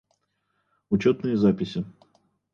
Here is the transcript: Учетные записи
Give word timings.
Учетные 0.89 1.37
записи 1.37 1.85